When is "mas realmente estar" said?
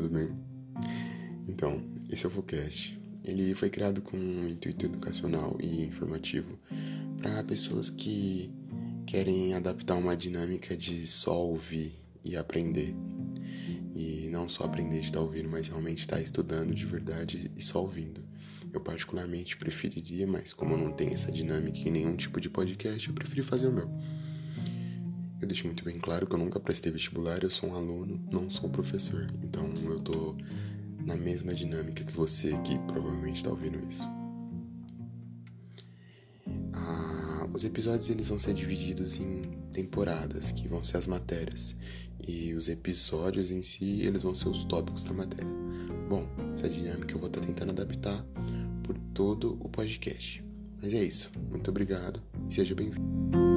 15.50-16.18